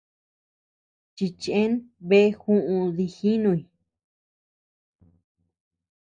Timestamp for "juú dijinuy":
2.39-3.59